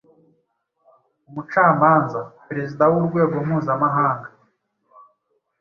[1.29, 4.29] Umucamanza, Perezida w’Urwego Mpuzamahanga